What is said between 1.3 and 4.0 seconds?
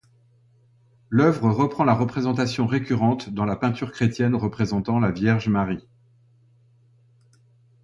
reprend la représentation récurrente dans la peinture